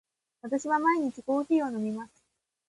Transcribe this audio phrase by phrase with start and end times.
[0.41, 2.11] 私は毎日コーヒーを飲みます。